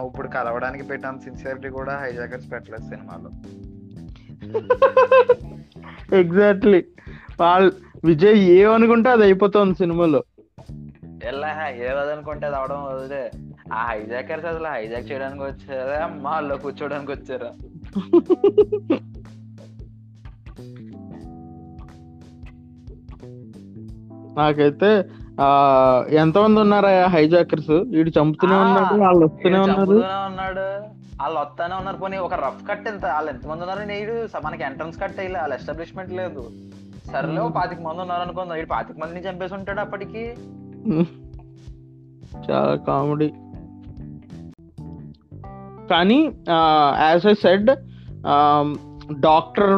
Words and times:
మనం 0.00 0.08
ఇప్పుడు 0.08 0.28
కలవడానికి 0.28 0.84
పెట్టిన 0.84 1.18
సిన్సియరిటీ 1.24 1.68
కూడా 1.68 1.96
హైజాకర్స్ 1.96 2.52
పెట్టలేదు 2.52 2.82
సినిమాలో. 2.82 3.30
ఎగ్జాక్ట్లీ 6.20 6.84
వాళ్ళు 7.40 7.72
విజయ్ 8.04 8.38
ఏమనుకుంటే 8.38 9.08
అది 9.10 9.22
అయిపోతుంది 9.22 9.74
సినిమాలో. 9.74 10.24
ఎలా 11.24 11.68
ఏదనుకుంటే 11.68 12.46
అది 12.46 12.56
అవడం 12.56 12.80
వదిలే. 12.84 13.30
ఆ 13.72 13.84
హైజాకర్స్ 13.84 14.46
అసలు 14.46 14.66
హైజాక్ 14.66 15.12
చేయడానికి 15.12 15.42
వచ్చారా? 15.42 16.04
అమ్మా 16.04 16.30
వాళ్ళు 16.30 16.54
కూర్చోడానికి 16.54 17.12
వచ్చారా? 17.12 17.50
నాకైతే 24.38 24.90
ఎంతమంది 26.14 26.60
ఉన్నారా 26.60 27.06
హైజాకర్స్? 27.06 27.70
వీడు 27.70 28.10
చంపుతూనే 28.18 28.56
ఉన్నాడు 28.56 28.94
వాళ్ళు 29.00 29.24
వస్తూనే 29.24 29.58
ఉన్నారు. 29.58 29.90
ఉన్నాడు. 29.90 30.66
వాళ్ళు 31.22 31.40
వస్తానే 31.40 31.74
ఉన్నారు 31.74 31.96
పోనీ 31.96 32.16
ఒక 32.16 32.34
రఫ్ 32.34 32.68
కట్ 32.70 32.88
ఎంత? 32.88 33.06
వాళ్ళు 33.06 33.30
ఎంతమంది 33.30 33.62
ఉన్నారు? 33.62 33.86
నేడు 33.88 34.28
మనకి 34.44 34.62
ఎంట్రన్స్ 34.62 35.00
కట్ 35.00 35.18
అయ్యి 35.20 35.34
వాళ్ళ 35.36 35.54
ఎస్టాబ్లిష్మెంట్ 35.54 36.12
లేదు. 36.12 36.50
సర్లే 37.12 37.40
పాతిక 37.56 37.80
మంది 37.80 38.00
ఉన్నారు 38.00 38.20
అనుకుందాం. 38.20 38.56
వీడు 38.56 38.66
పాతిక 38.66 38.96
మందిని 38.98 39.20
చంపేసి 39.20 39.54
ఉంటాడు 39.54 39.80
అప్పటికి. 39.80 40.24
చాలా 42.50 42.74
కామెడీ. 42.88 43.28
కానీ 45.90 46.18
యాజ్ 47.00 47.26
ఐ 47.26 47.34
సెడ్ 47.34 47.70
డాక్టర్ 49.20 49.74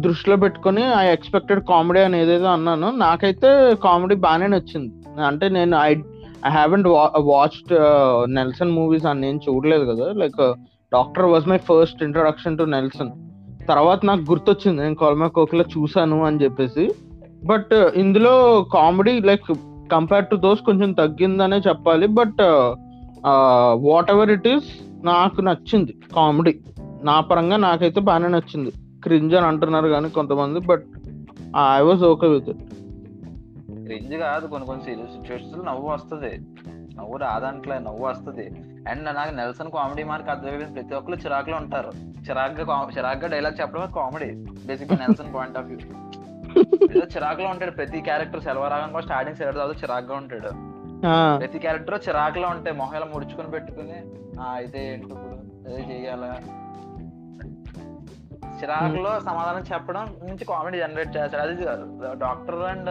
దృష్టిలో 0.00 0.36
పెట్టుకొని 0.36 0.82
ఐ 0.98 1.06
ఎక్స్పెక్టెడ్ 1.06 1.64
కామెడీ 1.64 2.00
అని 2.00 2.22
ఏదేదో 2.22 2.46
అన్నాను. 2.46 2.90
నాకైతే 2.90 3.74
కామెడీ 3.84 4.14
బాగానే 4.14 4.46
నచ్చింది. 4.46 4.94
అంటే 5.28 5.48
నేను 5.48 5.74
I 5.76 5.90
I 6.46 6.50
haven't 6.50 6.88
watched 7.30 7.72
Nelson 8.38 8.76
movies 8.78 9.06
అని 9.06 9.20
నేను 9.20 9.40
చూడలేదు 9.46 9.84
కదా. 9.92 10.06
Like 10.22 10.40
doctor 10.92 11.28
was 11.32 11.48
my 11.48 11.58
first 11.70 12.02
introduction 12.02 12.58
to 12.58 12.66
Nelson 12.76 13.12
తర్వాత 13.68 14.00
నాకు 14.04 14.22
గుర్తొచ్చింది 14.30 14.78
నేను 14.82 14.94
కొలమా 14.94 15.26
కోకిల 15.26 15.64
చూసాను 15.74 16.18
అని 16.24 16.42
చెప్పేసి. 16.44 16.84
బట్ 17.50 17.72
uh, 17.74 17.88
ఇందులో 18.02 18.32
comedy 18.72 19.12
like 19.28 19.46
compare 19.92 20.26
to 20.30 20.36
those 20.36 20.60
కొంచెం 20.60 20.90
తగ్గిందనే 20.92 21.58
చెప్పాలి. 21.68 22.06
But 22.18 22.40
what 23.88 24.10
ever 24.10 24.30
it 24.30 24.48
is 24.48 24.68
నాకు 25.04 25.40
నచ్చింది 25.40 25.92
కామెడీ 26.16 26.54
నా 27.04 27.20
పరంగా 27.20 27.56
నాకైతే 27.56 28.00
బాగానే 28.00 28.28
నచ్చింది. 28.28 28.72
క్రింజ్ 29.04 29.34
అని 29.34 29.46
అంటున్నారు 29.46 29.88
కానీ 29.88 30.08
కొంతమంది 30.10 30.60
but 30.60 30.84
I 31.76 31.80
was 31.80 32.02
okay 32.04 32.26
with 32.26 32.48
it 32.52 32.62
cringe 33.90 34.14
కాదు 34.14 34.46
కొన్ని 34.46 34.66
కొన్ని 34.66 34.84
సీరియస్ 34.84 35.10
సిచ్యువేషన్స్ 35.10 35.66
నవ్వు 35.66 35.88
వస్తుంది. 35.88 36.32
నవ్వు 36.96 37.16
రాదంట్లే 37.16 37.78
నవ్వు 37.78 38.06
వస్తుంది. 38.06 38.46
అండ్ 38.90 39.04
నాకు 39.04 39.34
నెల్సన్ 39.34 39.70
కామెడీ 39.70 40.02
మార్క్ 40.02 40.28
అర్థమైపోయింది. 40.28 40.72
ప్రతి 40.72 40.94
ఒక్కరు 40.94 41.14
చిరాకులో 41.14 41.56
ఉంటారు. 41.56 41.92
చిరాగ్గా 42.28 42.90
చిరాగ్గా 42.96 43.26
డైలాగ్ 43.26 43.60
చెప్పడమే 43.60 43.86
comedy 43.86 44.30
basic 44.66 44.92
Nelson 44.92 45.34
point 45.34 45.58
of 45.58 45.66
view 45.66 45.78
ఏదో 46.90 47.06
చిరాకులో 47.16 47.48
ఉంటాడు. 47.48 47.70
ప్రతి 47.70 48.00
క్యారెక్టర్ 48.00 48.42
సెలవరాగం 48.42 48.92
కూడా 48.92 49.04
స్టార్టింగ్ 49.04 49.36
సెలవు 49.36 49.52
తర్వాత 49.52 49.82
చిరాగ్గా 49.82 50.16
ఉంటాడు. 50.16 50.50
ప్రతి 51.38 51.58
క్యారెక్టర్ 51.58 52.02
చిరాకులో 52.08 52.48
ఉంటాయి 52.48 52.76
మొహం 52.76 52.96
ఇలా 52.96 53.06
ముడుచుకొని 53.14 53.50
పెట్టుకుని 53.50 53.98
ఆ 54.40 54.52
అయితే 54.54 54.92
ఏంటి 54.92 55.06
ఇప్పుడు? 55.06 55.68
అదే 55.68 55.94
చెయ్యాలా? 55.94 56.38
చిరాకులో 58.62 59.20
సమాధానం 59.20 59.64
చెప్పడం 59.72 60.14
నుంచి 60.28 60.44
కామెడీ 60.44 60.78
జనరేట్ 60.78 61.16
చేస్తాడు 61.16 61.42
అది 61.42 61.64
డాక్టర్ 62.20 62.62
అండ్ 62.62 62.90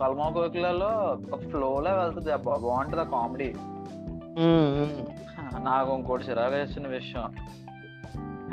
కల్మా 0.00 0.28
కోకిలలో 0.28 1.18
ఒక 1.32 1.40
ఫ్లో 1.40 1.80
లో 1.80 1.94
వెళ్తుంది. 1.94 2.32
అబ్బా, 2.32 2.56
బాగుంటుంది 2.56 3.00
ఆ 3.00 3.04
కామెడీ. 3.04 3.54
నాకు 5.64 5.94
ఇంకోటి 5.94 6.24
చిరాకు 6.24 6.54
వేసిన 6.54 6.88
విషయం. 6.88 7.34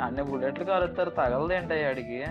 అన్ని 0.02 0.22
బుల్లెట్లు 0.22 0.64
కాలుస్తారు 0.64 1.10
తగలదేంటి 1.10 1.84
అడిగి? 1.84 2.24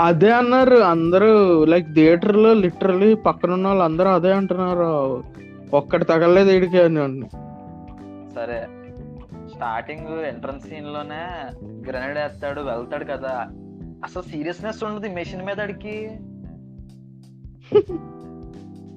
అదే 0.00 0.30
అన్నారు. 0.30 0.76
అందరూ 0.76 1.64
లైక్ 1.64 1.94
థియేటర్లో 1.94 2.54
లిటరలీ 2.54 3.14
పక్కన 3.14 3.52
ఉన్న 3.52 3.66
వాళ్ళు 3.66 3.84
అందరూ 3.84 4.08
అదే 4.08 4.32
అంటున్నారు. 4.32 5.24
ఒక్కటి 5.74 6.04
తగలలేదు 6.04 6.50
ఇడికి 6.50 6.82
అని. 6.82 7.28
సరే. 8.34 8.68
స్టార్టింగ్ 9.54 10.24
ఎంట్రన్స్ 10.24 10.68
సీన్లోనే 10.68 11.26
గ్రెనేడ్ 11.88 12.18
వేస్తాడు 12.18 12.60
వెళ్తాడు 12.60 13.04
కదా. 13.04 13.46
అసలు 14.04 14.22
సీరియస్నెస్ 14.22 14.84
ఉండదు 14.84 15.12
మెషిన్ 15.12 15.46
మీద 15.46 15.60
అడికి 15.60 16.10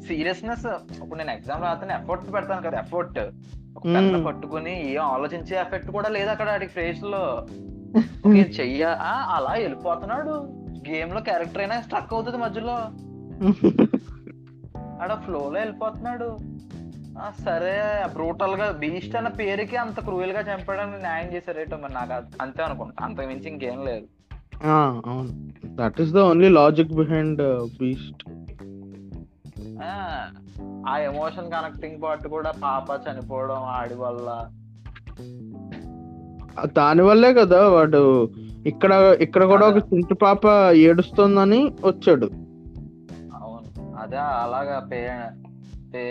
సీరియస్నెస్ 0.08 0.66
ఇప్పుడు 0.66 1.18
నేను 1.18 1.32
ఎగ్జామ్ 1.32 1.64
రాస్తాను 1.64 2.04
ఎఫర్ట్ 2.04 2.34
పెడతాను 2.34 2.62
కదా 2.62 2.80
ఎఫర్ట్ 2.80 3.20
ఒక. 3.78 3.84
పట్టుకుని 4.26 4.92
ఏం 4.92 5.02
ఆలోచించే 5.02 5.60
ఎఫెక్ట్ 5.60 5.92
కూడా 5.92 6.10
లేదు 6.10 6.30
అక్కడ 6.30 6.50
ఆడికి 6.50 6.72
ఫేస్లో. 6.72 7.48
చెయ్య. 8.38 8.98
ఆ, 9.00 9.36
అలా 9.36 9.52
వెళ్ళిపోతున్నాడు. 9.52 10.64
గేమ్లో 10.90 11.22
క్యారెక్టర్ 11.22 11.58
అయినా 11.58 11.82
స్ట్రక్ 11.82 12.14
అవుతుంది 12.14 12.38
మధ్యలో. 12.38 12.74
ఆడ 15.02 15.14
ఫ్లో 15.14 15.40
లో 15.40 15.48
వెళ్ళిపోతున్నాడు. 15.48 16.38
ఆ, 17.20 17.32
సరే 17.46 18.06
బ్రూటల్గా 18.14 18.72
బీస్ట్ 18.72 19.16
అన్న 19.16 19.28
పేరుకి 19.28 19.78
అంత 19.78 20.00
క్రూయల్గా 20.00 20.42
చంపడానికి 20.42 20.98
న్యాయం 20.98 21.34
చేశారేటో 21.34 21.78
మరి 21.78 21.94
నాకు 21.94 22.28
అంతే 22.42 22.64
అనుకుంటా. 22.64 23.06
అంతకు 23.06 23.28
మించి 23.28 23.50
ఇంకేం 23.50 23.86
లేదు. 23.86 24.08
అవును. 24.66 25.52
That 25.76 26.02
is 26.02 26.14
the 26.14 26.18
only 26.18 26.50
logic 26.50 26.94
behind 26.94 27.42
Beast 27.68 28.24
ఆ, 30.88 30.98
ఎమోషన్ 30.98 31.52
కనెక్టింగ్ 31.52 32.04
పార్ట్ 32.04 32.28
కూడా 32.28 32.52
పాప 32.64 33.02
చనిపోవడం 33.08 33.56
ఆడి 33.56 33.94
వల్ల. 33.94 34.48
దాని 36.66 37.02
వల్లే 37.02 37.34
కదా 37.34 37.68
వాడు 37.68 38.32
ఇక్కడ 38.66 39.18
ఇక్కడ 39.22 39.46
కూడా 39.46 39.68
ఒక 39.68 39.78
చింటి 39.78 40.14
పాప 40.14 40.48
ఏడుస్తుందని 40.74 41.72
వచ్చాడు. 41.86 42.26
అవును. 43.34 43.98
అదే 43.98 44.18
అలాగా 44.18 44.80
పే 44.92 45.10
పే 45.94 46.04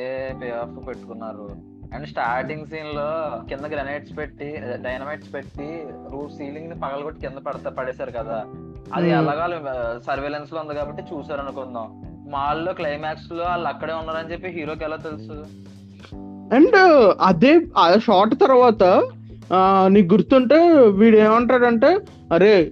పే 0.43 0.51
ఆఫ్ 0.51 0.89
పెట్టుకున్నారు. 0.89 1.70
అండ్ 1.95 2.07
స్టార్టింగ్ 2.07 2.67
సీన్లో 2.67 3.09
కింద 3.49 3.65
గ్రనైట్స్ 3.73 4.19
పెట్టి 4.19 4.55
డైనమైట్స్ 4.83 5.35
పెట్టి 5.35 5.69
రూఫ్ 6.13 6.33
సీలింగ్ని 6.33 6.81
పగలగొట్టి 6.81 7.21
కింద 7.21 7.39
పడతా 7.39 7.71
పడేశారు 7.71 8.11
కదా. 8.11 8.45
అది. 8.95 9.11
ఎలాగా 9.11 9.47
సర్వేలెన్స్లో 10.07 10.61
ఉంది 10.61 10.75
కాబట్టి 10.75 11.03
చూసారు 11.03 11.41
అనుకుందాం 11.41 12.03
మాల్లో 12.31 12.73
క్లైమాక్స్లో 12.73 13.45
వాళ్ళు 13.45 13.69
అక్కడే 13.69 13.93
ఉన్నారని 13.93 14.33
చెప్పి 14.33 14.49
హీరోకి 14.49 14.85
ఎలా 14.85 14.97
తెలుసు? 14.97 15.33
అండ్ 16.55 16.77
అదే 17.23 17.61
షార్ట్ 17.99 18.35
తర్వాత 18.35 18.83
నీకు 19.87 20.15
గుర్తుంటే 20.15 20.57
వీడు 20.99 21.17
ఏమంటాడంటే 21.17 21.99
అరే 22.33 22.71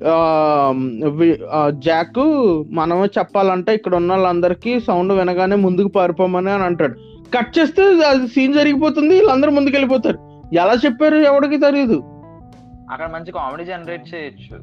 జాక్ 1.70 2.20
మనమే 2.70 3.06
చెప్పాలంటే 3.18 3.74
ఇక్కడ 3.74 3.94
ఉన్న 3.94 4.12
వాళ్ళందరికీ 4.12 4.80
సౌండ్ 4.80 5.12
వినగానే 5.12 5.56
ముందుకు 5.56 5.88
పారిపోమని 5.88 6.50
అని 6.50 6.62
అంటాడు. 6.62 6.96
కట్ 7.34 7.58
చేస్తే 7.58 7.82
అది 8.04 8.28
సీన్ 8.28 8.54
జరిగిపోతుంది 8.54 9.12
వీళ్ళందరూ 9.14 9.50
ముందుకు 9.50 9.76
వెళ్ళిపోతారు 9.76 10.18
ఎలా 10.54 10.74
చెప్పారు 10.84 11.16
ఎవరికి 11.30 11.58
తెలియదు 11.58 11.98
అక్కడ 12.90 13.08
మంచి 13.10 13.32
కామెడీ 13.32 13.64
జనరేట్ 13.64 14.06
చేయొచ్చు. 14.14 14.56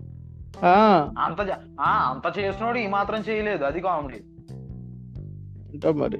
అంత 1.19 1.39
అంత 1.79 2.39
చేసినోడు 2.39 2.77
ఈ 2.77 2.87
మాత్రం 2.87 3.19
చేయలేదు 3.29 3.63
అది 3.63 3.79
కామెడీ. 3.79 4.19
ఏంటో 5.73 5.91
మరి. 5.93 6.19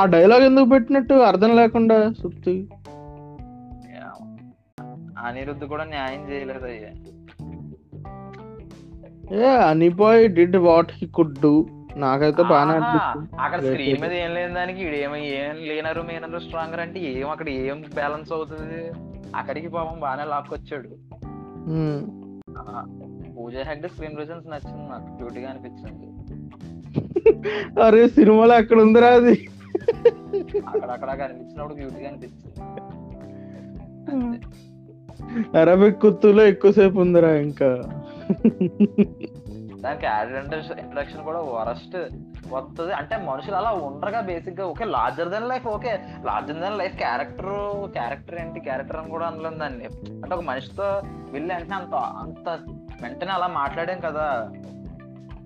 ఆ 0.00 0.04
డైలాగ్ 0.04 0.42
ఎందుకు 0.42 0.68
పెట్టినట్టు 0.68 1.14
అర్థం 1.14 1.56
లేకుండా 1.56 1.98
సుత్తి 2.22 2.56
అనిరుద్ధ్ 5.18 5.64
కూడా 5.64 5.84
న్యాయం 5.84 6.22
చేయలేదు 6.30 6.66
అయ్యా 6.66 6.90
ఏ 9.36 9.56
అని 9.68 9.88
boy 9.88 10.28
did 10.28 10.56
what 10.56 10.92
he 10.92 11.06
could 11.06 11.38
do 11.40 11.52
నాకైతే 11.96 12.42
అనిపిస్తుంది. 12.42 13.28
అక్కడ 13.40 13.60
స్క్రీన్. 13.60 14.00
మీద 14.02 14.12
ఏం 14.12 14.34
లేని 14.34 14.54
దానికి 14.54 14.82
ఏమో 14.98 15.16
ఏం 15.16 15.56
లేనరు 15.68 16.02
మేనరు 16.02 16.38
స్ట్రాంగర్ 16.38 16.80
అంటే 16.80 17.00
ఏం 17.00 17.30
అక్కడ 17.30 17.48
ఏం 17.48 17.84
బ్యాలెన్స్ 17.94 18.32
అవుతుంది? 18.32 18.80
అక్కడికి 19.36 19.68
పాపం 19.68 20.00
బాగానే 20.00 20.24
లాక్కొచ్చాడు. 20.24 20.88
పూజ 23.38 23.56
హెగ్డే 23.56 23.88
స్క్రీన్ 23.88 24.16
ప్రెజెన్స్ 24.16 24.46
నచ్చింది 24.46 24.90
నాకు. 24.90 25.16
క్యూట్గా 25.16 25.50
అనిపించింది. 25.50 26.06
అరే 27.82 28.08
సినిమాలో 28.08 28.58
ఎక్కడ 28.58 28.78
ఉందిరా 28.80 29.08
అది? 29.08 29.48
అక్కడక్కడ 30.66 31.10
కనిపించినప్పుడు 31.14 31.74
క్యూట్గా 31.74 32.08
అనిపించింది. 32.08 32.52
అరబిక్ 35.58 36.02
కుత్తులో 36.02 36.42
ఎక్కువసేపు 36.46 36.98
ఉందిరా 37.00 37.30
ఇంకా. 37.36 37.70
దానికి 39.86 40.06
ఇంట్రడక్షన్ 40.80 41.24
కూడా 41.24 41.40
వరస్ట్ 41.40 41.96
వస్తుంది 42.52 42.92
అంటే 42.92 43.16
మనుషులు 43.16 43.56
అలా 43.56 43.70
ఉండరుగా 43.70 44.20
బేసిక్గా 44.20 44.66
okay 44.66 44.84
larger 44.84 45.28
than 45.28 45.48
life 45.48 45.66
okay. 45.66 45.92
Larger 46.24 46.56
than 46.56 46.78
life 46.78 46.96
character 46.96 47.52
character 47.92 48.38
ఏంటి? 48.38 48.60
క్యారెక్టర్ 48.60 48.96
అని 48.96 49.10
కూడా 49.10 49.26
అనలేం 49.26 49.58
దాన్ని. 49.58 49.84
అంటే 50.22 50.34
ఒక 50.34 50.40
మనిషితో 50.40 51.02
వెళ్ళి 51.30 51.54
అంటే 51.54 51.74
అంత 51.74 51.94
అంత 51.94 52.48
వెంటనే 53.02 53.32
అలా 53.32 53.46
మాట్లాడాం 53.46 54.00
కదా. 54.00 54.26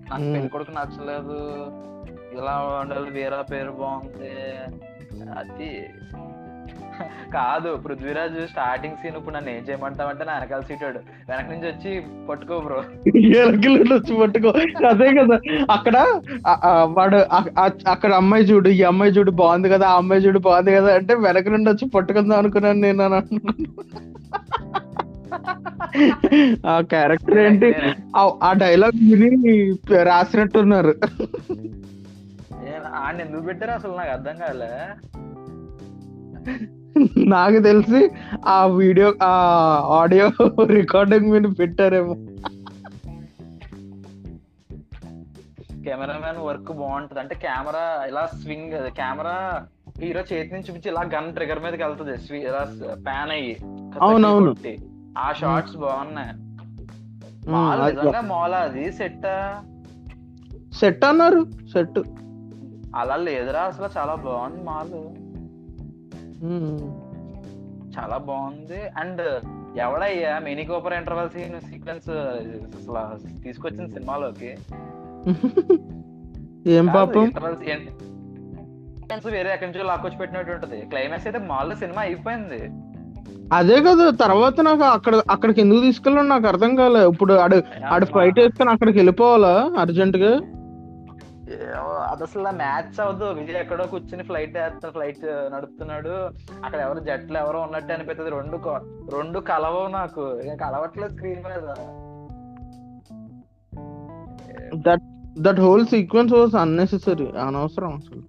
నాకు. 0.09 0.23
పెళ్ళి 0.33 0.49
కొడుకు 0.49 0.71
నచ్చలేదు. 0.71 1.39
ఇలా 2.33 2.53
ఉండాలి 2.81 3.09
వేరే 3.11 3.41
పేరు 3.51 3.71
బాగుంది 3.71 4.29
అది 5.39 5.69
కాదు 7.33 7.75
పృథ్వీరాజ్ 7.75 8.47
స్టార్టింగ్ 8.47 8.95
సీన్ 8.95 9.15
ఇప్పుడు 9.15 9.35
నన్ను 9.35 9.49
ఏం 9.49 9.65
చేయమంటావంటే 9.69 10.25
నా 10.25 10.33
వెనకాల 10.33 10.61
సీటాడు 10.61 10.99
వెనక 11.29 11.51
నుంచి 11.51 11.67
వచ్చి 11.67 12.03
పట్టుకో 12.29 12.59
బ్రో 12.59 12.83
వచ్చి 13.95 14.19
పట్టుకో. 14.19 14.53
అదే 14.87 15.21
కదా. 15.21 15.39
అక్కడ 15.71 16.21
వాడు 16.83 17.25
అక్కడ 17.89 18.13
అమ్మాయి 18.13 18.43
చూడు 18.43 18.69
ఈ 18.69 18.83
అమ్మాయి 18.83 19.11
చూడు 19.11 19.31
బాగుంది 19.31 19.69
కదా 19.69 19.87
ఆ 19.87 19.97
అమ్మాయి 19.97 20.21
చూడు 20.21 20.39
బాగుంది 20.39 20.71
కదా 20.71 20.95
అంటే 20.95 21.15
వెనక 21.15 21.47
నుండి 21.47 21.69
వచ్చి 21.69 21.89
పట్టుకుందాం 21.89 22.37
అనుకున్నాను 22.37 22.79
నేను 22.79 23.03
అని. 23.03 23.39
ఆ 26.67 26.81
క్యారెక్టర్ 26.81 27.37
ఏంటి? 27.37 27.75
ఆ- 28.15 28.39
ఆ 28.43 28.53
డైలాగ్ 28.53 29.15
విని 29.15 29.75
రాసినట్టున్నారు. 30.03 30.95
ఆయన 32.95 33.21
ఎందుకు 33.21 33.41
పెట్టారు 33.41 33.71
అసలు? 33.71 33.91
నాకు 33.91 34.09
అర్థం 34.09 34.35
కాలే. 34.35 34.69
నాకు 37.17 37.59
తెలిసి 37.59 38.09
ఆ 38.47 38.65
వీడియో 38.65 39.13
ఆ 39.23 39.37
ఆడియో 39.99 40.31
రికార్డింగ్ 40.65 41.31
మీద 41.31 41.41
పెట్టారేమో. 41.59 42.13
కెమెరామెన్ 45.83 46.37
వర్క్ 46.37 46.71
బాగుంటది. 46.71 47.19
అంటే 47.19 47.35
కెమెరా 47.35 48.05
ఇలా 48.05 48.25
స్వింగ్ 48.25 48.71
కెమెరా 48.71 49.65
హీరో 50.01 50.19
చేతి 50.19 50.53
నుంచి 50.53 50.69
చూపించి 50.69 50.91
ఇలా 50.91 51.01
గన్ 51.01 51.33
ట్రిగర్ 51.33 51.63
మీదకి 51.63 51.83
వెళ్తుంది. 51.83 52.17
స్వి- 52.17 52.41
ఇలా 52.41 52.71
ప్యాన్ 52.93 53.31
అయ్యి 53.31 53.57
అవునవును. 54.01 54.55
ఆ 55.17 55.31
షార్ట్స్ 55.31 55.77
బాగున్నాయి. 55.77 56.29
మాల్ 58.23 58.53
అది 58.53 58.91
సెట్ 58.91 59.23
సెట్ 60.75 61.05
అన్నారు. 61.05 61.45
సెట్. 61.73 61.99
అలా 62.95 63.15
లేదురా 63.15 63.61
అసలు 63.61 63.89
చాలా 63.97 64.15
బాగుంది 64.15 64.63
మాల్. 64.63 65.30
చాలా 67.99 68.17
బాగుంది. 68.17 68.81
And 68.97 69.21
ఎవడయ్యా 69.77 70.39
mini 70.39 70.65
cooper 70.65 70.93
interval 70.93 71.29
scene 71.29 71.61
sequence 71.61 72.09
అసలు 72.09 73.41
తీసుకొచ్చిన 73.43 73.87
సినిమాలోకి? 73.87 74.57
ఏం 76.67 76.87
పాపం? 76.87 77.31
వేరే 79.25 79.53
ఎక్కడి 79.53 79.71
నుంచో 79.71 79.83
లాక్కొచ్చి 79.83 80.17
పెట్టినట్టు 80.17 80.51
ఉంటది. 80.51 80.81
క్లైమాక్స్ 80.81 81.27
అయితే 81.27 81.39
మాల్ 81.39 81.75
సినిమా 81.75 82.01
అయిపోయింది. 82.01 82.71
అదే 83.53 83.81
కదా 83.81 84.11
తర్వాత 84.11 84.61
నాకు 84.61 84.83
అక్కడ 84.83 85.21
అక్కడికి 85.31 85.61
ఎందుకు 85.61 85.81
తీసుకెళ్ళాను 85.81 86.27
నాకు 86.27 86.47
అర్థం 86.47 86.75
కాలే. 86.75 87.07
ఇప్పుడు 87.07 87.33
ఆడు 87.33 87.63
ఆడు 87.89 88.05
ఫైట్ 88.05 88.39
వేసుకొని 88.39 88.69
అక్కడికి 88.69 88.99
వెళ్ళిపోవాలా 88.99 89.71
అర్జెంట్గా? 89.79 90.39
అది 92.11 92.23
అసలు 92.23 92.55
మ్యాచ్ 92.55 92.99
అవ్వదు. 92.99 93.25
విజయ్ 93.25 93.55
ఎక్కడో 93.55 93.85
కూర్చుని 93.85 94.23
ఫ్లైట్ 94.23 94.57
ఫ్లైట్ 94.89 95.25
నడుపుతున్నాడు. 95.25 96.09
అక్కడ 96.65 96.79
ఎవరు 96.79 96.99
జట్లు 96.99 97.37
ఎవరో 97.37 97.59
ఉన్నట్టు 97.59 97.93
అనిపిస్తుంది 97.93 98.29
రెండు 98.29 98.57
రెండు 99.15 99.39
కలవవు 99.39 99.87
నాకు. 99.87 100.41
కలవట్లేదు 100.61 101.13
స్క్రీన్ 101.13 101.43
మీద. 101.43 101.73
That 104.75 105.01
that 105.39 105.59
whole 105.59 105.85
sequence 105.85 106.33
was 106.33 106.55
unnecessary 106.55 107.27
అనవసరం 107.27 107.95
అసలు. 107.95 108.21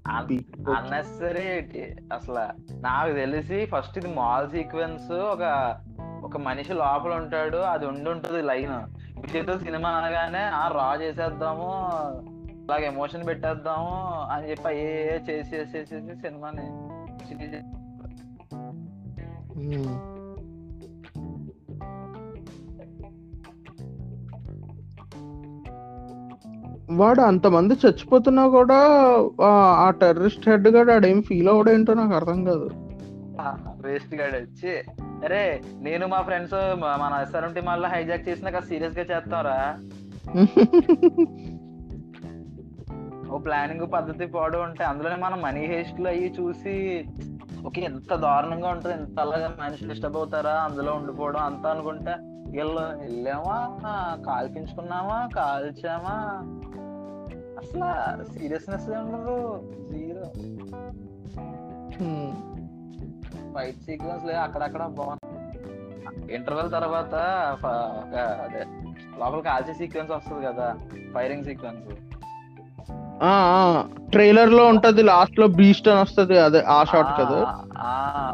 అన్నెసరీ 0.71 1.67
అసలు 2.13 2.39
నాకు 2.81 3.13
తెలిసి 3.13 3.67
ఫస్ట్ 3.67 3.99
ఇది 3.99 4.15
మాల్ 4.15 4.51
సీక్వెన్స్ 4.51 5.13
ఒక 5.13 5.77
ఒక 6.25 6.37
మనిషి 6.37 6.73
లోపల 6.73 7.15
ఉంటాడు 7.15 7.57
అది 7.57 7.87
ఉండి 7.87 8.11
ఉంటుంది 8.11 8.43
లైన్ 8.43 8.73
విజయ్తో 9.21 9.59
సినిమా 9.59 9.91
అనగానే 9.91 10.43
ఆ 10.45 10.69
రా 10.69 11.03
చేసేద్దాము. 11.03 11.93
అలాగే 12.63 12.87
ఎమోషన్ 12.89 13.27
పెట్టేద్దాము 13.29 13.93
అని 14.33 14.45
చెప్పి 14.51 14.71
ఏ 14.81 14.89
ఏ 15.07 15.19
చేసి 15.29 15.57
చేసి 15.57 15.81
చేసి 15.91 16.15
సినిమాని. 16.23 16.67
వాడు 26.99 27.21
అంతమంది 27.29 27.75
చచ్చిపోతున్నా 27.83 28.45
కూడా 28.55 28.79
ఆ, 29.45 29.51
టెర్రరిస్ట్ 30.01 30.49
హెడ్ 30.51 30.69
గాడు 30.75 30.91
ఆడేం 30.95 31.19
ఫీల్ 31.29 31.51
అవడేంటో 31.53 31.95
నాకు 32.01 32.15
అర్థం 32.19 32.41
కాదు 32.49 32.67
వేస్ట్ 33.85 34.15
గాడు 34.19 34.37
వచ్చి 34.41 34.73
అరే 35.25 35.43
నేను 35.83 36.05
మా 36.13 36.21
ఫ్రెండ్స్ 36.23 36.57
మన 36.95 37.13
ఎస్ఆర్ఎంటి 37.25 37.63
మళ్ళీ 37.69 37.89
హైజాక్ 37.95 38.29
చేసినాక 38.29 38.61
సీరియస్గా 38.71 39.07
చేస్తాంరా 39.13 39.59
ఓ 43.33 43.39
ప్లానింగ్ 43.39 43.87
పద్ధతి 43.93 44.27
పాడు 44.33 44.59
ఉంటే 44.59 44.83
అందులోనే 44.85 45.17
మనం 45.17 45.39
మనీ 45.43 45.63
హేస్ట్లో 45.67 46.09
అయ్యి 46.11 46.29
చూసి 46.39 46.75
ఓకే 47.67 47.81
ఎంత 47.83 48.13
దారుణంగా 48.25 48.69
ఉంటుంది 48.69 48.95
ఎంత 48.99 49.19
అలాగా 49.21 49.49
మనుషులు 49.61 49.89
డిస్టర్బ్ 49.89 50.17
అవుతారా 50.17 50.55
అందులో 50.63 50.93
ఉండిపోవడం 50.95 51.43
అంతా 51.43 51.69
అనుకుంటే 51.71 52.15
వీళ్ళు 52.49 52.85
వెళ్ళామా 53.03 53.57
కాల్పించుకున్నామా 54.27 55.19
కాల్చామా 55.37 56.17
అసలు 57.61 57.89
సీరియస్నెస్ 58.33 58.87
ఉండదు. 59.01 59.37
జీరో 59.91 60.25
ఫైట్ 63.55 63.81
సీక్వెన్స్ 63.87 64.25
లేదు 64.25 64.41
అక్కడక్కడ 64.43 64.83
బాగుంది 64.99 65.29
ఇంటర్వెల్ 66.35 66.71
తర్వాత 66.71 67.15
ఒక 67.55 67.67
అదే 68.45 68.63
లోపల 69.21 69.41
కాల్చే 69.49 69.75
సీక్వెన్స్ 69.81 70.13
వస్తుంది 70.13 70.43
కదా 70.47 70.69
ఫైరింగ్ 71.15 71.45
సీక్వెన్స్ 71.45 71.89
ట్రైలర్లో 74.11 74.67
ఉంటది 74.67 75.03
లాస్ట్లో 75.03 75.47
బీస్ట్ 75.47 75.89
అని 75.89 76.01
వస్తది 76.01 76.39
అదే 76.39 76.61
ఆ 76.61 76.85
షాట్ 76.85 77.13
కదా. 77.21 77.39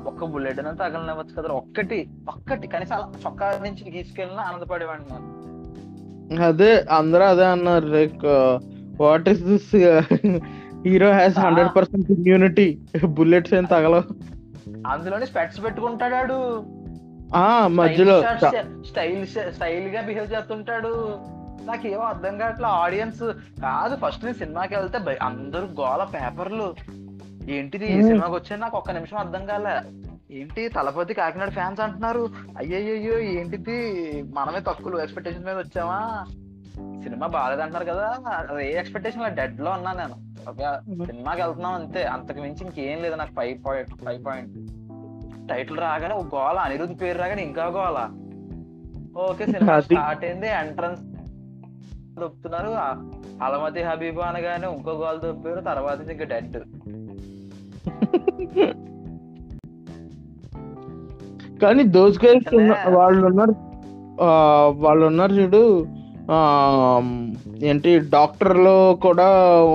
ఒక్క 0.07 0.25
బుల్లెట్ 0.25 0.61
అని 0.61 0.77
తగలనివ్వచ్చు 0.77 1.43
కదా. 1.43 1.55
ఒక్కటి 1.55 1.99
ఒక్కటి 2.29 2.67
కనీసం 2.67 3.13
చొక్కా 3.27 3.61
నుంచి 3.65 3.91
తీసుకెళ్ళినా 3.91 4.43
ఆనందపడేవాడిని 4.43 5.09
నేను. 5.13 6.43
అదే 6.43 6.73
అందరూ 6.93 7.25
అదే 7.25 7.45
అన్నారు 7.47 7.87
like 7.87 8.25
what 9.01 9.29
is 9.29 9.43
this 9.43 9.77
hero 10.87 11.13
has 11.13 11.39
hundred 11.39 11.77
percent 11.77 12.11
immunity 12.11 12.79
bullets 13.05 13.55
ఏం 13.55 13.65
తగలవు. 13.65 14.03
అందులోనే 14.87 15.27
స్పెట్స్ 15.27 15.65
పెట్టుకుంటాడు 15.65 16.63
ఆ 17.37 17.69
మధ్యలో 17.69 18.23
స్టైల్ 18.87 19.27
స్టైల్గా 19.27 20.01
బిహేవ్ 20.01 20.33
చేస్తుంటాడు. 20.33 20.93
నాకు 21.65 21.87
ఏమో 21.87 22.03
అర్థం 22.03 22.39
కావట్లే 22.39 22.67
ఆడియన్స్ 22.67 23.33
కాదు 23.63 23.97
ఫస్ట్ 23.97 24.25
నేను 24.25 24.37
సినిమాకి 24.37 24.77
వెళ్తే 24.77 25.19
అందరూ 25.23 25.67
గోల 25.67 26.09
పేపర్లు. 26.15 26.75
ఏంటిది 27.49 27.93
ఏ 27.93 27.95
Hmm. 27.95 28.07
సినిమాకి 28.07 28.33
వచ్చా 28.33 28.57
నాకు 28.57 28.77
ఒక్క 28.77 28.91
నిమిషం 28.91 29.17
అర్థం 29.17 29.47
కాలే. 29.47 29.81
ఏంటి 30.31 30.69
తలపతి 30.69 31.15
కాకినాడ 31.15 31.49
ఫ్యాన్స్ 31.49 31.81
అంటున్నారు? 31.81 32.29
అయ్యయ్యో 32.59 33.19
ఏంటిది? 33.19 34.23
మనమే 34.23 34.61
తక్కువ 34.61 35.01
ఎక్స్పెక్టేషన్ 35.01 35.45
మీద 35.45 35.59
వచ్చామా? 35.59 36.25
సినిమా 37.03 37.27
బాగాలేదంటున్నారు 37.27 37.85
కదా. 37.85 38.17
అది 38.29 38.75
ఏ 38.75 38.79
ఎక్స్పెక్టేషన్ 38.79 39.37
డెడ్లో 39.37 39.71
ఉన్నా 39.71 39.93
నేను. 39.93 40.15
ఒక 40.51 40.81
సినిమాకి 41.07 41.43
వెళ్తున్నాం 41.43 41.73
అంతే. 41.73 42.05
అంతకు 42.05 42.41
మించి 42.41 42.65
ఇంకేం 42.65 43.03
లేదు 43.03 43.15
నాకు 43.15 43.31
five 43.31 43.59
point 43.67 43.91
five 44.05 44.27
point 44.27 44.71
title 45.49 45.79
రాగానే 45.79 46.15
ఒక 46.15 46.35
గోల 46.35 46.59
అనిరుద్ధ్ 46.59 47.01
పేరు 47.01 47.19
రాగానే 47.19 47.43
ఇంకా 47.43 47.65
గోల. 47.65 48.11
ఓకే 49.21 49.47
సినిమా 49.47 49.81
స్టార్ట్ 49.81 50.25
అయింది 50.25 50.49
ఎంట్రన్స్ 50.49 51.03
దొప్పుతున్నారు 52.23 52.71
అలమతి 53.47 53.83
హబీబు 53.89 54.23
అనగానే 54.29 54.67
ఇంకో 54.77 54.93
గోల్ 55.03 55.21
దొప్పారు 55.25 55.61
తర్వాత 55.71 56.11
ఇంకా 56.15 56.27
డెడ్. 56.33 56.59
కానీ 61.63 61.83
దోస్ 61.97 62.19
గైస్ 62.25 62.49
వాళ్ళు 62.99 63.23
ఉన్నారు 63.31 63.55
వాళ్ళు 64.85 65.05
ఉన్నారు 65.11 65.33
చూడు 65.39 65.63
ఆ 66.33 66.39
ఏంటి 67.69 67.91
డాక్టర్లో 68.15 68.77
కూడా 69.07 69.29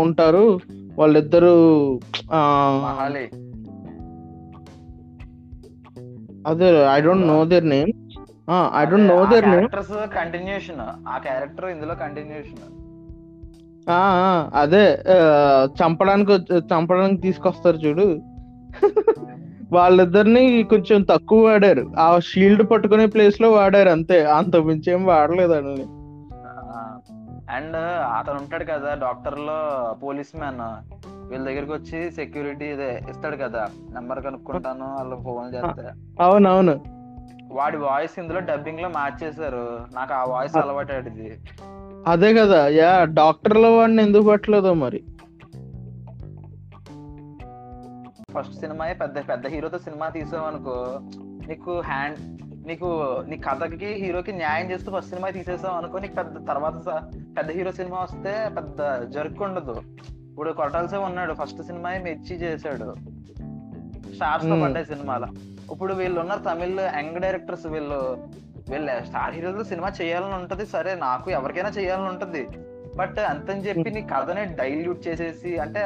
ఉంటారు. 0.03 0.45
వాళ్ళిద్దరు 0.99 1.55
అదే 6.47 6.69
I 6.93 6.97
don't 7.05 7.27
know 7.27 7.37
their 7.51 7.67
name. 7.73 7.91
I 8.51 8.85
don't 8.85 9.07
know 9.07 9.25
their 9.25 9.45
name 9.49 9.67
characters 9.67 10.15
continuation 10.15 11.09
ఆ 11.09 11.17
క్యారెక్టర్ 11.17 11.65
ఇందులో 11.65 11.95
కంటిన్యూషన్ 11.95 12.63
అదే 14.55 14.99
చంపడానికి 15.65 16.33
చంపడానికి 16.57 17.21
తీసుకొస్తారు 17.21 17.77
చూడు. 17.77 18.19
వాళ్ళిద్దరిని 19.73 20.63
కొంచెం 20.63 21.01
తక్కువ 21.01 21.45
వాడారు. 21.45 21.91
ఆ 21.99 22.19
షీల్డ్ 22.19 22.71
పట్టుకునే 22.71 23.05
ప్లేస్లో 23.05 23.51
వాడారు 23.51 23.89
అంతే. 23.89 24.25
అంత 24.25 24.55
మించి 24.55 24.91
ఏం 24.91 25.05
వాడలేదు 25.05 25.53
వాళ్ళని. 25.53 25.85
అండ్ 27.55 27.75
అతను 28.17 28.35
ఉంటాడు 28.35 28.63
కదా 28.63 28.93
డాక్టర్లో 28.93 29.57
పోలీస్ 30.03 30.37
మ్యాన్ 30.37 30.61
వీళ్ళ 31.29 31.45
దగ్గరికి 31.45 31.71
వచ్చి 31.71 32.11
సెక్యూరిటీ 32.11 32.65
ఇదే 32.65 33.01
ఇస్తాడు 33.09 33.35
కదా. 33.35 33.67
నెంబర్ 33.93 34.23
కనుక్కుంటాను 34.23 34.85
వాళ్ళు 34.85 35.15
ఫోన్ 35.23 35.53
చేస్తే. 35.55 35.87
అవునవును. 36.23 37.02
వాడి 37.53 37.77
వాయిస్ 37.77 38.19
ఇందులో 38.19 38.39
డబ్బింగ్లో 38.39 38.89
మార్చేశారు 38.89 39.63
నాకు 39.93 40.13
ఆ 40.13 40.23
వాయిస్ 40.23 40.57
అలవాటు 40.57 40.93
ఇది 40.93 41.29
అదే 42.07 42.33
కదా 42.33 42.67
యా 42.67 43.05
డాక్టర్లో 43.05 43.77
వాడిని 43.77 44.01
ఎందుకు 44.03 44.29
పట్టలేదో 44.29 44.73
మరి? 44.73 44.99
ఫస్ట్ 48.33 48.53
సినిమా 48.53 48.93
పెద్ద 48.93 49.29
పెద్ద 49.29 49.47
హీరోతో 49.47 49.77
సినిమా 49.77 50.09
తీసావు 50.09 50.45
అనుకో 50.45 50.99
నీకు 51.47 51.79
హ్యాండ్ 51.79 52.19
నీకు 52.67 52.89
నీ 53.27 53.37
కథకి 53.37 53.85
హీరోకి 53.85 54.31
న్యాయం 54.31 54.71
చేస్తూ 54.71 54.91
ఫస్ట్ 54.91 55.09
సినిమా 55.09 55.29
తీసేసావు 55.29 55.75
అనుకో 55.75 55.99
నీకు 55.99 56.13
పెద్ద 56.13 56.47
తర్వాత 56.47 56.73
పెద్ద 57.37 57.51
హీరో 57.51 57.71
సినిమా 57.71 57.99
వస్తే 57.99 58.49
పెద్ద 58.57 58.81
జర్క్ 59.09 59.41
ఉండదు 59.41 59.75
ఇప్పుడు 60.29 60.51
కొట్టాల్సే 60.51 60.97
ఉన్నాడు 60.97 61.33
ఫస్ట్ 61.33 61.61
సినిమా 61.61 61.89
మెచ్చి 61.89 62.35
చేశాడు. 62.35 62.87
స్టార్స్తో. 64.13 64.55
పడ్డాయి 64.61 64.85
సినిమాలో. 64.85 65.27
ఇప్పుడు 65.73 65.93
వీళ్ళు 65.93 66.19
ఉన్నారు 66.19 66.43
తమిళ్ 66.49 66.79
యంగ్ 66.97 67.21
డైరెక్టర్స్ 67.21 67.65
వీళ్ళు 67.65 67.99
వీళ్ళు 68.69 68.91
స్టార్ 69.05 69.33
హీరోలు 69.35 69.63
సినిమా 69.63 69.89
చేయాలని 70.01 70.33
ఉంటది 70.33 70.65
సరే 70.65 70.91
నాకు 70.95 71.31
ఎవరికైనా 71.31 71.69
చేయాలని 71.69 72.07
ఉంటది. 72.07 72.43
బట్ 72.95 73.19
అంతని 73.19 73.61
చెప్పి 73.61 73.89
నీ 73.91 74.01
కథని 74.01 74.43
డైల్యూట్ 74.55 75.07
చేసేసి 75.07 75.51
అంటే 75.57 75.83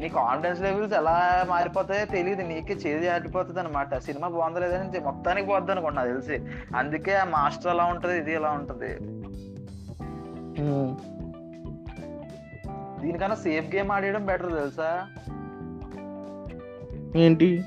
నీ 0.00 0.08
కాన్ఫిడెన్స్ 0.08 0.60
లెవెల్స్ 0.60 0.94
ఎలా 0.94 1.46
మారిపోతాయో 1.48 2.04
తెలియదు 2.06 2.42
నీకే 2.42 2.74
చేది 2.74 3.08
ఆడిపోతుంది 3.08 3.60
అనమాట 3.60 3.98
సినిమా 3.98 4.28
బాగుందా 4.28 4.60
లేదని 4.60 5.00
మొత్తానికి 5.00 5.46
పోద్ది 5.46 5.72
అనుకోండి 5.72 5.96
నాకు 5.96 6.08
తెలిసి. 6.08 6.36
అందుకే 6.76 7.14
ఆ 7.14 7.24
మాస్టర్ 7.24 7.72
ఎలా 7.74 7.84
ఉంటది 7.84 8.18
ఇది 8.18 8.32
ఎలా 8.32 8.50
ఉంటది. 8.50 8.92
దీనికన్నా 13.02 13.36
సేఫ్ 13.36 13.74
గేమ్ 13.74 13.90
ఆడేయడం 13.90 14.24
బెటర్ 14.26 14.52
తెలుసా? 14.52 14.90
ఏంటి? 17.16 17.64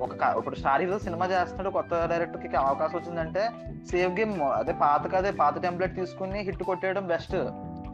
ఒక 0.00 0.10
ఇప్పుడు 0.38 0.54
స్టార్ 0.54 0.80
హీరో 0.80 0.98
సినిమా 0.98 1.26
చేస్తున్నాడు 1.26 1.70
కొత్త 1.70 2.06
డైరెక్టర్కి 2.10 2.56
అవకాశం 2.56 2.98
వచ్చిందంటే 2.98 3.48
సేఫ్ 3.90 4.18
గేమ్ 4.18 4.42
అదే 4.42 4.72
పాత 4.72 5.12
కదే 5.12 5.30
పాత 5.30 5.62
టెంప్లెట్ 5.62 5.94
తీసుకుని 5.94 6.38
హిట్ 6.38 6.62
కొట్టేయడం 6.62 7.06
బెస్ట్ 7.06 7.34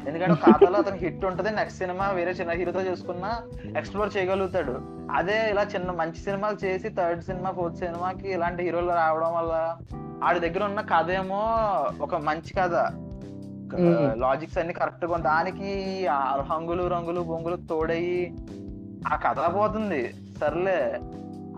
ఎందుకంటే 0.08 0.34
ఖాతాలో 0.34 0.78
అతనికి 0.78 1.04
హిట్ 1.04 1.24
ఉంటది 1.24 1.50
నెక్స్ట్ 1.50 1.78
సినిమా 1.78 2.10
వేరే 2.10 2.30
చిన్న 2.30 2.50
హీరోతో 2.50 2.80
చేసుకున్నా 2.80 3.42
ఎక్స్ప్లోర్ 3.76 4.16
చేయగలుగుతాడు. 4.16 4.80
అదే 5.12 5.50
ఇలా 5.50 5.62
చిన్న 5.62 5.90
మంచి 5.90 6.16
సినిమాలు 6.16 6.64
చేసి 6.64 6.88
థర్డ్ 6.88 7.22
సినిమా 7.22 7.50
ఫోర్త్ 7.50 7.78
సినిమాకి 7.78 8.28
ఇలాంటి 8.28 8.62
హీరోలు 8.62 8.88
రావడం 8.88 9.34
వల్ల 9.34 9.76
ఆడి 10.24 10.40
దగ్గర 10.40 10.64
ఉన్న 10.64 10.80
కథ 10.80 11.10
ఏమో 11.10 11.40
ఒక 12.00 12.14
మంచి 12.14 12.54
కథ. 12.54 12.74
లాజిక్స్ 14.14 14.58
అన్ని 14.58 14.72
కరెక్ట్గా 14.72 15.16
దానికి 15.16 16.06
ఆ 16.06 16.46
హంగులు 16.50 16.86
రంగులు 16.86 17.20
బొంగులు 17.20 17.56
తోడయి 17.56 18.34
ఆ 19.12 19.16
కథ 19.16 19.54
పోతుంది. 19.54 20.14
సర్లే 20.40 20.78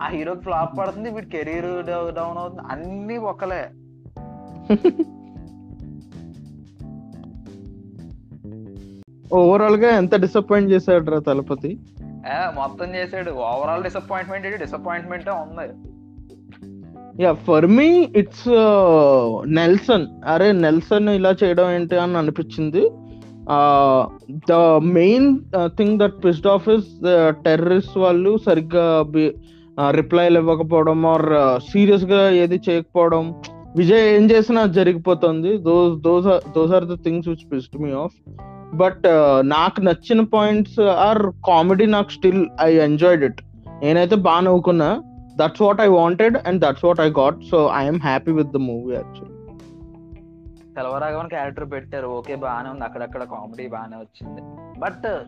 ఆ 0.02 0.08
హీరోకి 0.08 0.40
ఫ్లాప్ 0.40 0.78
పడుతుంది 0.78 1.10
వీడి 1.10 1.26
కెరీర్ 1.26 1.70
డౌన్ 2.14 2.38
అవుతుంది 2.38 2.62
అన్ని 2.70 3.16
ఒక్కలే. 3.32 3.62
ఓవరాల్గా 9.34 9.90
ఎంత 9.96 10.14
డిసప్పాయింట్ 10.20 10.72
చేశాడు 10.72 11.10
రా 11.10 11.18
తలపతి 11.18 11.70
మొత్తం 12.54 12.88
చేసాడు 12.94 13.30
ఓవరాల్ 13.30 13.82
డిసప్పాయింట్మెంట్ 13.82 14.58
డిసప్పాయింట్మెంట్ 14.58 15.28
ఉంది. 15.28 15.66
Ya 17.22 17.32
for 17.32 17.66
me 17.66 17.88
it's 18.16 18.48
Nelson. 19.58 20.06
అరే 20.26 20.52
నెల్సన్ 20.52 21.08
ఇలా 21.08 21.32
చేయడం 21.42 21.70
ఏంటి 21.70 21.96
అని 21.96 22.16
అనిపించింది. 22.16 22.82
The 24.50 24.54
main 24.98 25.28
thing 25.78 25.98
that 25.98 26.16
pissed 26.24 26.46
off 26.46 26.68
is 26.68 26.88
terrorist 27.44 27.98
వాళ్ళు 27.98 28.32
సరిగ్గా 28.46 28.86
రిప్లైలు 29.90 30.38
ఇవ్వకపోవడం 30.38 31.06
ఆర్ 31.06 31.26
సీరియస్గా 31.72 32.30
ఏది 32.30 32.60
చేయకపోవడం. 32.68 33.34
విజయ్ 33.76 34.04
ఏం 34.08 34.24
చేసినా 34.30 34.66
జరిగిపోతుంది. 34.66 35.58
Those 35.58 35.94
those 36.00 36.28
those 36.56 36.72
are 36.72 36.84
the 36.84 36.96
things 37.04 37.28
which 37.28 37.46
pissed 37.52 37.76
me 37.82 37.92
off 37.92 38.16
but 38.74 39.04
నాకు 39.42 39.80
నచ్చిన 39.80 40.20
పాయింట్స్ 40.20 40.80
ఆర్ 40.80 41.22
కామెడీ 41.46 41.86
నాకు 41.86 42.10
స్టిల్ 42.10 42.42
ఐ 42.60 42.70
ఎంజాయ్డ్ 42.88 43.24
ఇట్ 43.24 43.40
నేనైతే 43.82 44.16
బాగా 44.16 44.40
నవ్వుకున్నా. 44.40 44.90
That's 45.36 45.62
what 45.62 45.80
I 45.80 45.86
wanted 45.86 46.36
and 46.46 46.60
that's 46.62 46.84
what 46.84 47.00
I 47.00 47.08
got 47.10 47.40
so 47.50 47.70
I'm 47.74 48.00
happy 48.00 48.32
with 48.32 48.48
the 48.48 48.56
movie 48.56 48.94
actually 48.94 49.35
Selvaraghavan 50.76 51.28
character 51.28 51.70
పెట్టారు. 51.70 52.06
Okay 52.06 52.34
బాగానే 52.34 52.70
ఉంది. 52.70 52.84
అక్కడక్కడ 52.84 53.24
comedy 53.24 53.68
బాగానే 53.68 53.96
వచ్చింది. 53.96 54.42
బట్ 54.80 55.24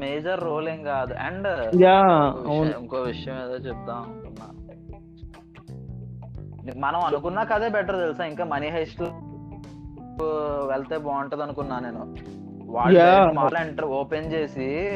మేజర్ 0.00 0.44
రోల్ 0.44 0.68
ఏం 0.68 0.82
కాదు. 0.82 1.14
అండ్ 1.14 1.76
ఇంకో 2.78 2.96
విషయం- 2.96 3.38
ఏదో 3.38 3.54
చెప్దాం 3.54 3.96
అనుకున్నా. 3.96 4.54
మనం 6.76 7.00
అనుకున్నా 7.00 7.44
కదే 7.44 7.68
బెటర్ 7.68 7.98
తెలుసా? 7.98 8.24
ఇంకా 8.24 8.44
మనీ 8.44 8.68
హైస్ట్ 8.68 9.02
వెళ్తే 10.70 10.98
బాగుంటది 10.98 11.42
అనుకున్నా 11.42 11.78
నేను. 11.78 12.16
వాళ్ళు 12.72 13.00
ఎంటర్ 13.56 13.84
ఓపెన్ 13.84 14.32
చేసి 14.32 14.88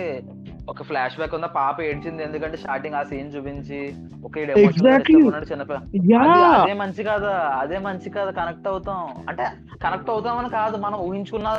ఒక 0.68 0.82
ఫ్లాష్ 0.82 1.16
బ్యాక్ 1.16 1.34
ఉందా? 1.34 1.46
పాప 1.46 1.80
ఏడ్చింది 1.80 2.22
ఎందుకంటే 2.22 2.56
స్టార్టింగ్ 2.56 2.94
ఆ 2.94 3.02
సీన్ 3.02 3.36
చూపించి 3.36 3.94
ఒక 4.24 4.38
చిన్నపిల్ల. 4.38 5.76
అది- 6.18 6.76
మంచి 6.76 7.04
కదా 7.04 7.56
అదే 7.60 7.78
మంచి 7.78 8.10
కదా 8.10 8.30
కనెక్ట్ 8.30 8.68
అవుతాం. 8.68 9.08
అంటే 9.28 9.44
కనెక్ట్ 9.82 10.10
అవుతామని 10.10 10.48
కాదు 10.50 10.76
మనం 10.76 10.98
ఊహించుకున్నా 10.98 11.54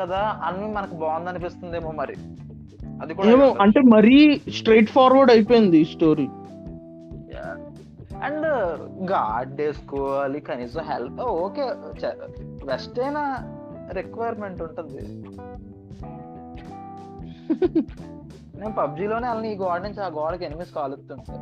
కదా 0.00 0.40
అన్ని 0.44 0.72
మనకు 0.72 0.94
బాగుంది 0.94 1.28
అనిపిస్తుందేమో 1.28 1.90
మరి. 1.90 2.14
అది 3.02 3.14
కూడా. 3.14 3.54
అంటే 3.60 3.80
మరీ 3.80 4.42
స్ట్రైట్ 4.54 4.90
ఫార్వర్డ్ 4.90 5.32
అయిపోయింది 5.32 5.78
ఈ 5.78 5.84
స్టోరీ 5.84 6.28
అండ్ 8.22 8.46
గాడ్ 9.10 9.60
వేసుకోవాలి 9.60 10.40
కనీసం 10.40 10.80
హెల్ప్ 10.80 11.20
ఓకే 11.20 11.62
వెస్ట్ 12.66 13.00
అయినా 13.00 13.36
రిక్వైర్మెంట్ 13.92 14.62
ఉంటుంది. 14.62 15.24
నేను 18.56 18.72
పబ్జీలోనే 18.72 19.28
వెళ్ళి 19.28 19.48
ఈ 19.52 19.56
గోడ 19.56 19.80
నుంచి 19.80 20.00
ఆ 20.02 20.08
గోడకి 20.08 20.44
ఎనిమిది 20.44 20.72
కాలుతుంటే 20.76 21.32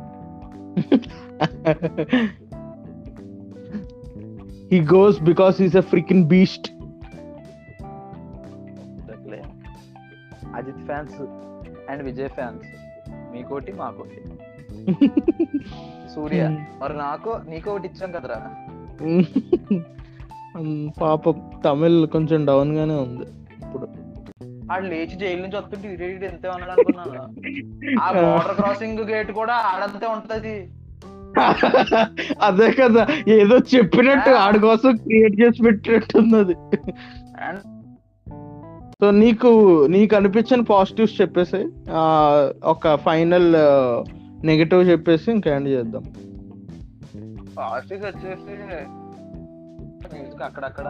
he 4.71 4.79
goes 4.93 5.19
because 5.21 5.61
is 5.61 5.75
a 5.75 5.83
freaking 5.93 6.23
beast. 6.27 6.69
Ajith 10.55 10.81
fans 10.85 11.21
and 11.89 12.03
Vijay 12.03 12.29
fans. 12.29 12.67
మీకోటి 13.31 13.71
మాకోటి. 13.73 14.19
సూర్య 16.15 16.41
మరి 16.81 16.97
నాకు 16.97 17.29
నీకు 17.49 17.71
ఒకటి 17.71 17.87
ఇచ్చాం 17.87 18.11
కదరా? 18.11 18.39
పాపం 21.01 21.35
తమిళ్ 21.65 22.07
కొంచెం 22.07 22.45
డౌన్ 22.45 22.71
గానే 22.75 22.95
ఉంది. 22.95 23.25
ఆడు 24.71 24.85
లేచి 24.87 25.15
జైలు 25.15 25.41
నుంచి 25.41 25.57
వస్తుంటే 25.57 25.87
ఇటు 26.07 26.25
ఎంతే 26.25 26.47
ఉన్నాడు 26.49 26.71
అనుకున్నాను 26.73 27.21
ఆ 27.99 28.07
బార్డర్ 28.17 28.55
క్రాసింగ్ 28.55 29.03
గేట్ 29.09 29.31
కూడా 29.33 29.55
ఆడంతే 29.69 30.07
ఉంటది. 30.13 30.55
అదే 32.47 32.67
కదా 32.73 33.03
ఏదో 33.35 33.55
చెప్పినట్టు 33.71 34.31
ఆడి 34.41 34.59
కోసం 34.65 34.91
క్రియేట్ 34.99 35.35
చేసి 35.39 35.63
పెట్టినట్టుంది 35.65 36.35
అది 36.39 36.55
సో 38.99 39.09
నీకు 39.17 39.49
నీకు 39.89 40.13
అనిపించిన 40.15 40.61
పాజిటివ్స్ 40.69 41.15
చెప్పేసి 41.21 41.61
ఆ, 41.93 42.03
ఒక 42.65 42.95
ఫైనల్ 43.05 43.49
నెగటివ్ 44.43 44.83
చెప్పేసి 44.89 45.27
ఇంకా 45.31 45.49
ఎండ్ 45.55 45.69
చేద్దాం. 45.69 46.03
పాజిటివ్ 47.57 48.03
వచ్చేసి 48.05 48.53
మ్యూజిక్ 50.05 50.43
అక్కడక్కడ 50.43 50.87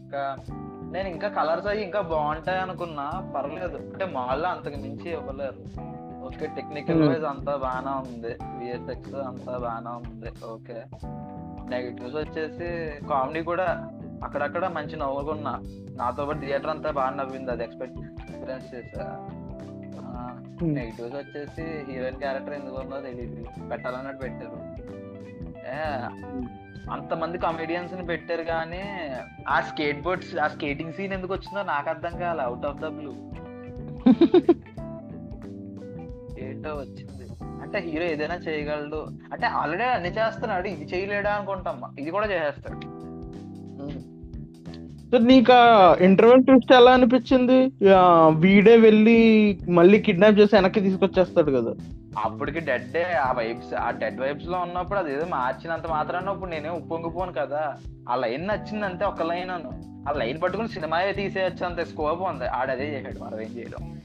ఇంకా 0.00 0.22
నేను 0.90 1.08
ఇంకా 1.08 1.28
కలర్స్ 1.28 1.66
అవి 1.66 1.82
ఇంకా 1.82 2.00
బాగుంటాయి 2.00 2.58
అనుకున్నా 2.58 3.32
పర్లేదు. 3.36 3.76
అంటే 3.76 4.04
మాల్లో 4.04 4.48
అంతకు 4.48 4.76
మించి 4.76 5.10
ఇవ్వలేరు. 5.10 5.90
Okay 6.24 6.46
technical 6.46 7.00
Hmm. 7.00 7.10
వైజ్ 7.10 7.24
అంతా 7.24 7.56
బాగానే 7.56 7.90
ఉంది. 7.90 8.36
విఎస్ఎక్స్ 8.58 9.14
అంతా 9.14 9.58
బాగానే 9.58 9.90
ఉంది. 9.90 10.44
ఓకే. 10.44 10.82
నెగిటివ్స్ 11.70 12.16
వచ్చేసి 12.16 13.00
కామెడీ 13.06 13.42
కూడా 13.42 13.90
అక్కడక్కడ 14.24 14.66
మంచి 14.66 14.96
నవ్వుకున్నా. 14.96 15.62
నాతో 15.90 16.26
పాటు 16.26 16.38
థియేటర్ 16.38 16.70
అంతా 16.70 16.90
బాగా 16.90 17.10
నవ్వింది. 17.10 17.50
అది 17.50 17.64
ఎక్స్పెక్ట్ 17.64 17.98
ఎక్స్పీరియన్స్ 17.98 18.74
చేసా 18.74 19.28
Hmm. 20.62 20.74
నెగిటివ్స్ 20.74 21.14
వచ్చేసి 21.14 21.92
హీరోయిన్ 21.92 22.16
క్యారెక్టర్ 22.16 22.54
ఎందుకు 22.54 22.76
ఉందో 22.76 23.00
తెలియదు 23.00 23.68
పెట్టాలన్నట్టు 23.68 24.22
పెట్టారు. 24.22 24.99
అంతమంది 26.90 27.38
కమెడియన్స్ని 27.38 28.06
పెట్టారు 28.06 28.42
కానీ 28.42 28.82
ఆ 29.48 29.60
స్కేట్ 29.60 30.02
బోర్డ్స్ 30.02 30.36
ఆ 30.36 30.46
స్కేటింగ్ 30.46 30.92
సీన్ 30.92 31.12
ఎందుకు 31.12 31.32
వచ్చిందో 31.32 31.62
నాకు 31.62 31.88
అర్థం 31.88 32.18
కాలే 32.18 32.42
అవుట్ 32.42 32.66
ఆఫ్ 32.66 32.78
ద 32.78 32.86
బ్లూ 32.86 33.12
ఏంటో 36.46 36.70
వచ్చింది. 36.70 37.26
అంటే 37.62 37.78
హీరో 37.78 38.04
ఏదైనా 38.04 38.34
చేయగలడు. 38.34 39.06
అంటే 39.32 39.46
ఆల్రెడీ 39.46 39.84
అన్ని 39.84 40.08
చేస్తున్నాడు 40.08 40.68
ఇది 40.68 40.84
చేయలేడా 40.94 41.30
అనుకుంటాం. 41.30 41.82
ఇది 41.98 42.10
కూడా 42.10 42.26
చేసేస్తాడు. 42.26 42.80
సో 45.10 45.18
నీకు 45.18 45.52
ఇంటర్వెల్ 46.04 46.44
ట్విస్ట్ 46.44 46.72
ఎలా 46.72 46.90
అనిపించింది? 46.92 47.58
వీడే 48.34 48.76
వెళ్ళి 48.76 49.18
మళ్ళీ 49.68 49.98
కిడ్నాప్ 50.00 50.38
చేసి 50.38 50.56
వెనక్కి 50.56 50.80
తీసుకొచ్చేస్తాడు 50.80 51.50
కదా. 51.50 51.72
అప్పటికి 52.18 52.60
డెడ్ 52.60 52.96
ఆ 52.96 53.32
వైబ్స్ 53.32 53.74
ఆ 53.74 53.90
డెడ్ 53.90 54.20
వైబ్స్లో 54.20 54.58
ఉన్నప్పుడు 54.58 54.98
అది 54.98 55.12
ఏదో 55.12 55.26
మార్చినంత 55.26 55.86
మాత్రాన 55.86 56.28
ఇప్పుడు 56.28 56.50
నేనే 56.50 56.68
ఉప్పొంగిపోను 56.68 57.32
కదా. 57.32 57.76
ఆ 58.08 58.14
లైన్ 58.16 58.48
నచ్చింది 58.48 58.84
అంతే 58.84 59.04
ఒక 59.04 59.22
లైన్ 59.22 59.50
అను. 59.50 59.90
ఆ 60.08 60.12
లైన్ 60.12 60.42
పట్టుకుని 60.42 60.68
సినిమా 60.68 61.12
తీసేయచ్చు 61.12 61.66
అంత. 61.66 61.80
స్కోప్ 61.80 62.22
ఉంది. 62.22 62.46
ఆడదే 62.46 62.98
చేశాడు 62.98 63.18
మనం 63.18 63.40
ఏం 63.40 63.48
చేయడం. 63.48 64.00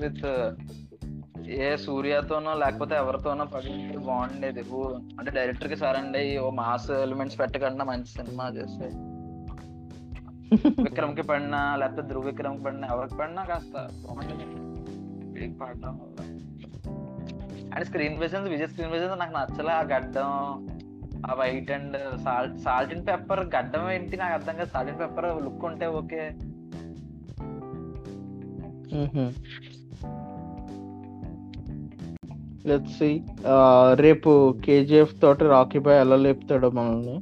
విత్ 0.00 0.50
ఏ 1.48 1.76
సూర్యతోనో 1.76 2.54
లేకపోతే 2.54 2.94
ఎవరితోనో 2.94 3.44
పడింది 3.44 3.96
బాగుండేది. 3.96 4.60
అంటే 5.18 5.30
డైరెక్టర్కి 5.30 5.76
సరే 5.76 5.98
అండి 5.98 6.38
ఓ 6.38 6.50
మాస్ 6.50 6.90
ఎలిమెంట్స్ 6.90 7.38
పెట్టకుండా 7.38 7.84
మంచి 7.84 8.06
సినిమా 8.06 8.48
చేస్తాయి 8.48 9.11
విక్రమ్కి 10.82 11.22
పడినా 11.22 11.76
లేకపోతే 11.76 12.02
ధృవ 12.08 12.22
విక్రమ్కి 12.22 12.62
పడినా 12.62 12.88
ఎవరికి 12.92 13.14
పడినా 13.14 13.42
కాస్త 13.44 13.76
వీడికి 15.32 15.58
పడడం 15.58 15.94
and 17.74 17.84
screen 17.84 18.16
presence 18.18 18.48
Vijay 18.50 18.68
screen 18.68 18.90
presence 18.90 19.18
నాకు 19.20 19.34
నచ్చలే. 19.36 19.72
ఆ 19.72 19.82
గడ్డం 19.82 20.30
ఆ 21.30 21.34
white 21.34 21.70
and 21.70 21.96
salt 22.24 22.56
salt 22.58 22.92
and 22.94 23.06
pepper 23.08 23.42
గడ్డం 23.56 23.90
ఏంటి 23.90 24.16
నాకు 24.16 24.34
అర్థం 24.34 24.56
కాదు. 24.56 24.68
సాల్ట్ 24.68 24.90
అండ్ 24.92 25.02
పెప్పర్ 25.02 25.44
లుక్ 25.44 25.64
ఉంటే 25.64 25.86
ఓకే. 26.00 26.24
లెట్స్ 32.68 32.98
సి 32.98 33.10
రేపు 33.94 34.32
కేజీఎఫ్ 34.64 35.14
తోటి 35.22 35.44
రాకీ 35.44 35.78
బాయ్ 35.78 36.00
ఎలా 36.00 36.16
లేపుతాడో 36.16 36.70
మనల్ని. 36.70 37.16